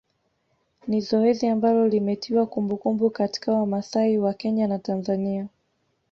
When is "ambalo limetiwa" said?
1.47-2.45